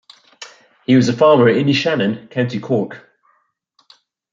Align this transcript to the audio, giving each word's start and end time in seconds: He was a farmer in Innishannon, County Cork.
He 0.87 0.95
was 0.95 1.09
a 1.09 1.13
farmer 1.13 1.47
in 1.47 1.67
Innishannon, 1.67 2.31
County 2.31 2.59
Cork. 2.59 3.07